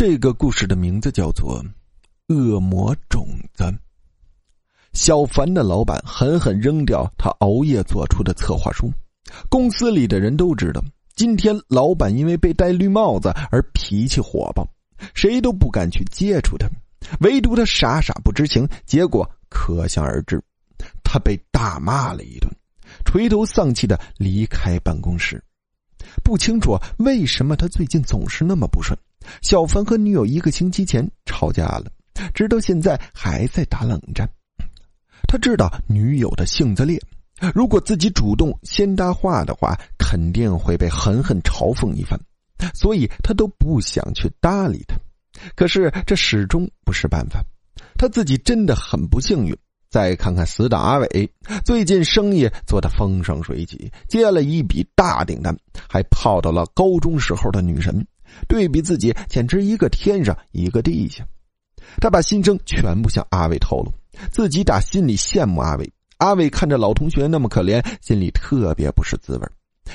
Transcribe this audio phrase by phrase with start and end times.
[0.00, 1.62] 这个故事的名字叫做
[2.34, 3.64] 《恶魔种子》。
[4.94, 8.90] 小凡的老板狠狠扔掉他熬夜做出的策划书，
[9.50, 10.82] 公司里的人都知道，
[11.16, 14.66] 今天老板因为被戴绿帽子而脾气火爆，
[15.12, 16.66] 谁都不敢去接触他，
[17.20, 20.42] 唯独他傻傻不知情，结果可想而知，
[21.04, 22.50] 他被大骂了一顿，
[23.04, 25.44] 垂头丧气的离开办公室。
[26.24, 28.98] 不清楚为什么他最近总是那么不顺。
[29.42, 31.86] 小凡和女友一个星期前吵架了，
[32.34, 34.28] 直到现在还在打冷战。
[35.28, 37.00] 他知道女友的性子烈，
[37.54, 42.18] 如果自己主动先搭话的话，肯定会被狠狠嘲讽一番，
[42.74, 44.96] 所以他都不想去搭理他。
[45.54, 47.42] 可是这始终不是办法，
[47.96, 49.56] 他自己真的很不幸运。
[49.88, 51.32] 再看看死党阿伟，
[51.64, 55.56] 最近生意做得风生水起，接了一笔大订单，
[55.88, 58.06] 还泡到了高中时候的女神。
[58.48, 61.26] 对比自己，简直一个天上一个地下。
[62.00, 63.92] 他把心声全部向阿伟透露，
[64.30, 65.92] 自己打心里羡慕阿伟。
[66.18, 69.48] 阿伟看着老同学那么可怜，心里特别不是滋味。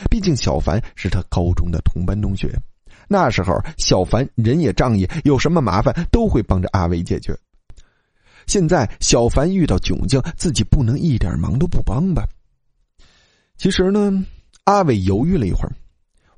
[0.09, 2.53] 毕竟小凡是他高中的同班同学，
[3.07, 7.37] 那时候小凡人也仗义，有什么麻烦都会帮着阿伟解决。
[8.47, 12.27] 现在小凡遇到窘境，自己不能一点忙都不帮吧？
[13.57, 14.25] 其实呢，
[14.65, 15.71] 阿伟犹豫了一会儿，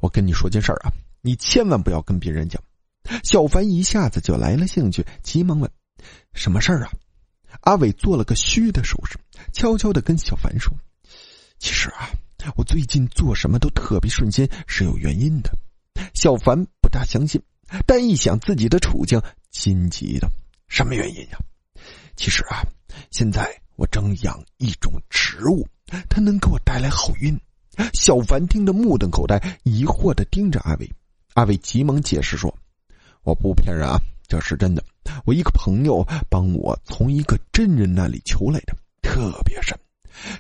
[0.02, 0.91] 我跟你说件事儿啊。
[1.28, 2.64] 你千万不要跟别人讲。
[3.22, 5.70] 小凡一下子就来了兴趣，急忙问
[6.33, 6.92] ：“什么事儿啊？”
[7.64, 9.20] 阿伟做了个虚的手势，
[9.52, 10.73] 悄悄的跟小凡说
[11.59, 12.08] ：“其实啊，
[12.55, 15.52] 我最近做什么都特别顺心，是有原因的。”
[16.16, 17.42] 小凡不大相信，
[17.86, 20.31] 但一想自己的处境，心急的
[20.70, 21.38] ：“什么原因呀？”
[22.16, 22.64] 其实啊，
[23.11, 25.67] 现在我正养一种植物，
[26.09, 27.38] 它能给我带来好运。
[27.94, 30.89] 小凡听得目瞪口呆，疑惑的盯着阿伟。
[31.38, 32.52] 阿伟急忙解释说
[33.21, 34.83] ：“我不骗人啊，这是真的。
[35.23, 39.77] 我一个朋友帮我从一个真人那里求来的，特别神。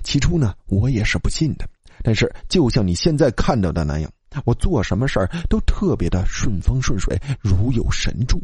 [0.03, 1.69] 起初呢，我也是不信的。
[2.01, 4.11] 但是就像你现在看到的那样，
[4.43, 8.41] 我做什么事儿都特别的顺风顺水，如有神助。”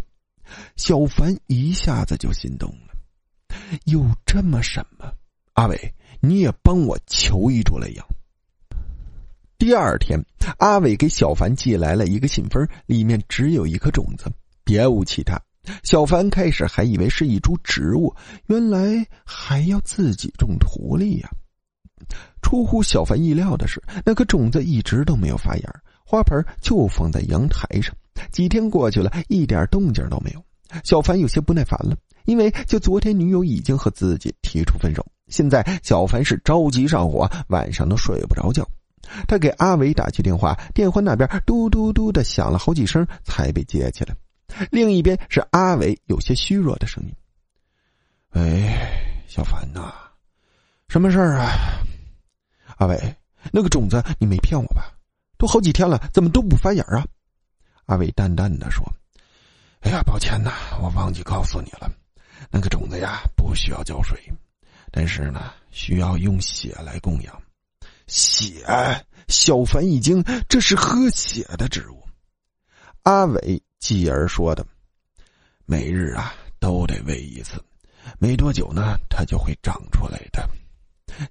[0.78, 3.58] 小凡一下子就心动了。
[3.86, 5.12] 有这么神吗？
[5.54, 8.06] 阿伟，你也帮我求一出来养。
[9.64, 10.22] 第二天，
[10.58, 14.30] 阿伟给小凡寄来了一个信封，里面只有一颗种子，
[14.66, 15.42] 别无其他。
[15.84, 18.14] 小凡开始还以为是一株植物，
[18.48, 21.30] 原来还要自己种土里呀。
[22.42, 25.74] 出乎小凡意料的是，那颗种子一直都没有发芽，
[26.06, 27.96] 花盆就放在阳台上。
[28.34, 30.44] 几天过去了，一点动静都没有。
[30.84, 38.68] 小凡有些不耐烦了，因为就昨天女友已经和自己提出分手，现在小凡是着急上火，晚上都睡不着觉。
[39.28, 44.16] 他给阿伟打去电话，电话那边嘟嘟嘟的响了好几声才被接起来。
[44.72, 47.14] 另一边是阿伟有些虚弱的声音
[48.36, 48.70] ：“喂，
[49.28, 49.94] 小凡呐，
[50.88, 51.84] 什么事儿啊？
[52.78, 53.16] 阿伟，
[53.52, 54.94] 那个种子你没骗我吧？
[55.38, 57.06] 都好几天了，怎么都不发芽啊？”
[57.86, 58.84] 阿伟淡淡的说
[59.82, 61.92] ：“哎呀，抱歉呐，我忘记告诉你了，
[62.50, 64.18] 那个种子呀不需要浇水，
[64.92, 67.42] 但是呢需要用血来供养。”
[68.08, 68.66] 血，
[69.28, 72.04] 小凡一惊，这是喝血的植物。
[73.04, 74.66] 阿伟继而说的
[75.66, 77.64] ：“每日啊都得喂一次，
[78.20, 80.50] 没多久呢，它就会长出来的。”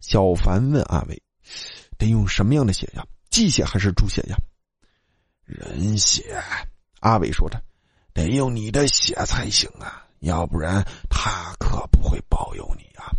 [0.01, 1.23] 小凡问阿伟
[1.99, 3.05] ：“得用什么样的血呀？
[3.31, 4.37] 鸡血还是猪血呀？”
[5.45, 6.43] 人血。
[7.01, 7.63] 阿伟说着
[8.15, 13.11] ：“得用你的血才行啊，要不然他可不会保佑你啊。”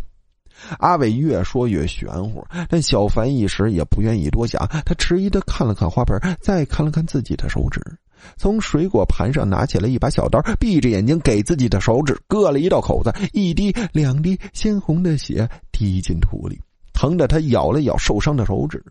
[0.78, 4.66] 阿伟越说越玄乎，但小凡一时也不愿意多想。
[4.84, 7.80] 他迟疑的看了看花盆，再看了看自己的手指，
[8.36, 16.60] 从水果盘上拿起了一把小刀，闭着眼睛给自己的手指割了一道口子，一滴两滴鲜红的血滴进土里，
[16.92, 18.82] 疼得他咬了咬受伤的手指。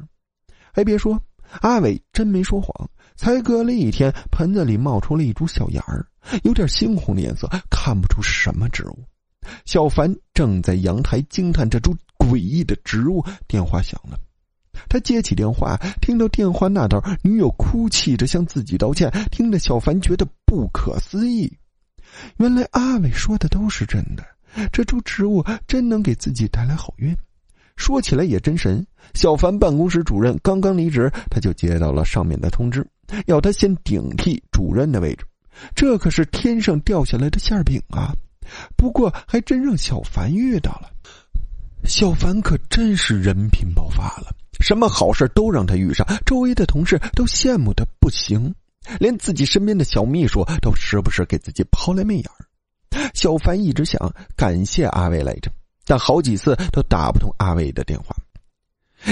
[0.72, 1.20] 还别说，
[1.62, 6.06] 阿伟真没说谎，才割了一天，盆子里冒出了一株小芽儿，
[6.44, 9.00] 有点猩红的颜色，看不出是什么植物。
[9.66, 14.20] 小凡正在阳台惊叹这株诡异的植物，电话响了。
[14.90, 21.52] 他接起电话，听到电话那头女友哭泣着向自己道歉，听得小凡觉得不可思议。
[22.38, 24.24] 原来阿伟说的都是真的，
[24.72, 27.16] 这株植物真能给自己带来好运。
[27.76, 28.86] 说起来也真神，
[29.16, 32.86] 小凡办公室主任刚刚离职，他就接到了上面的通知，
[33.26, 35.26] 要他先顶替主任的位置。
[35.76, 38.14] 这可是天上掉下来的馅饼啊！
[38.76, 40.90] 不过还真让小凡遇到了，
[41.86, 48.54] 小凡可真是人品爆发了，什么好事都让他遇上，周围的同事都羡慕的不行。
[49.00, 52.46] 连自己身边的小秘书都时不时给自己抛来媚眼儿。
[53.14, 55.50] 小凡一直想感谢阿伟来着，
[55.86, 58.14] 但好几次都打不通阿伟的电话，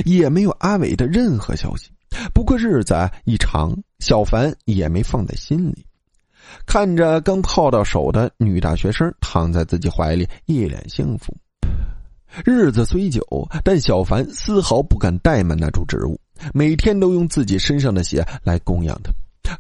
[0.04, 1.90] 也没有阿伟的任何消息。
[2.34, 2.94] 不过日子
[3.24, 5.86] 一长，小凡也没放在心里。
[6.66, 11.36] 看着刚泡到手的女大学生躺在自己怀里，一脸幸福。
[12.46, 13.22] 日子虽久，
[13.64, 16.18] 但小凡丝毫不敢怠慢那株植物，
[16.54, 19.12] 每天都用自己身上的血来供养它，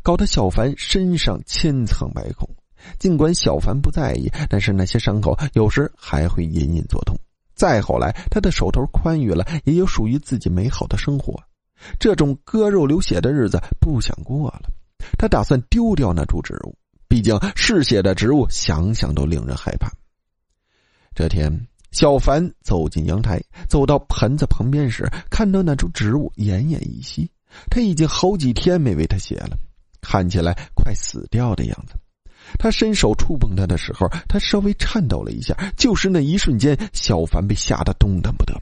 [0.01, 2.49] 搞得小凡身上千疮百孔。
[2.97, 7.15] 尽管小凡不在意，但是那些伤口有时还会隐隐作痛。
[7.53, 11.37] 再后来，他的手头宽裕了，也有属于自己美好的生活。
[11.99, 14.63] 这种割肉流血的日子不想过了，
[15.17, 16.73] 他打算丢掉那株植物。
[17.11, 19.91] 毕竟嗜血的植物，想想都令人害怕。
[21.13, 27.29] 这天，小凡走进阳台，走到盆子旁边时，看到那株植物奄奄一息。
[27.69, 29.57] 他已经好几天没为它血了，
[29.99, 31.95] 看起来快死掉的样子。
[32.57, 35.53] 他伸手触碰它的时候，他稍微颤抖了一下。
[35.75, 38.53] 就是那一瞬间，小凡被吓得动弹不得。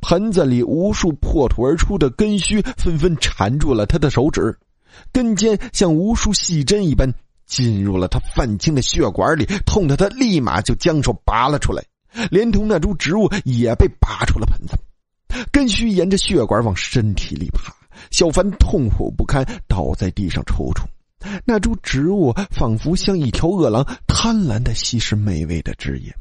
[0.00, 4.58] 盆子里无数破土而出的根须纷纷缠住了他的手指，
[5.12, 7.12] 根尖像无数细针一般。
[7.50, 11.84] 进入了他泛青的血管里，痛得他立马就将手拔了出来，
[12.30, 14.78] 连同那株植物也被拔出了盆子，
[15.50, 17.74] 根须沿着血管往身体里爬。
[18.10, 20.84] 小凡痛苦不堪，倒在地上抽搐。
[21.44, 26.14] 那株植物仿佛像一条饿狼，贪婪的吸食美味的汁液。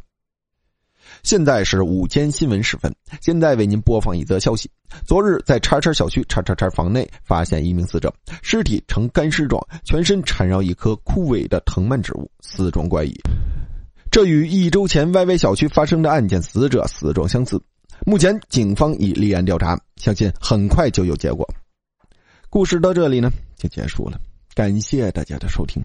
[1.24, 4.70] 现在是午间新闻时分，现在为您播放一则消息：
[5.06, 13.14] 昨日在叉叉小区叉叉叉房内发现一名死者，尸体呈干尸状，全身缠绕一棵枯萎的藤蔓植物，死状怪异。
[14.12, 17.62] 这与一周前 YY 小区发生的案件死者死状相似。
[18.06, 21.48] 目前警方已立案调查，相信很快就有结果。
[22.50, 24.20] 故事到这里呢就结束了，
[24.56, 25.84] 感谢大家的收听。